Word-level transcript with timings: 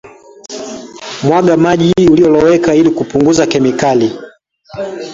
mwaga 1.23 1.57
maji 1.57 1.93
uliyolowekea 2.11 2.75
ili 2.75 2.89
kupunguza 2.89 3.47
kemikali 3.47 4.05
ya 4.05 4.11
phytates 4.13 5.09